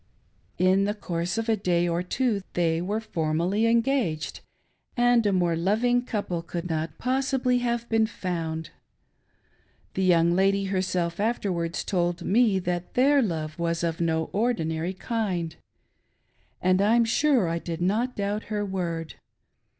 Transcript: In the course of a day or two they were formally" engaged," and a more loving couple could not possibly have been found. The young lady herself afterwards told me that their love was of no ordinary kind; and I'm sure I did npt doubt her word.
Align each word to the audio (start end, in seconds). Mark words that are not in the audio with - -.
In 0.57 0.85
the 0.85 0.95
course 0.95 1.37
of 1.37 1.47
a 1.47 1.55
day 1.55 1.87
or 1.87 2.01
two 2.01 2.41
they 2.53 2.81
were 2.81 2.99
formally" 2.99 3.67
engaged," 3.67 4.39
and 4.97 5.23
a 5.27 5.31
more 5.31 5.55
loving 5.55 6.03
couple 6.03 6.41
could 6.41 6.67
not 6.67 6.97
possibly 6.97 7.59
have 7.59 7.87
been 7.87 8.07
found. 8.07 8.71
The 9.93 10.01
young 10.03 10.33
lady 10.33 10.63
herself 10.65 11.19
afterwards 11.19 11.83
told 11.83 12.23
me 12.23 12.57
that 12.57 12.95
their 12.95 13.21
love 13.21 13.59
was 13.59 13.83
of 13.83 14.01
no 14.01 14.31
ordinary 14.33 14.93
kind; 14.95 15.55
and 16.63 16.81
I'm 16.81 17.05
sure 17.05 17.47
I 17.47 17.59
did 17.59 17.79
npt 17.79 18.15
doubt 18.15 18.43
her 18.45 18.65
word. 18.65 19.13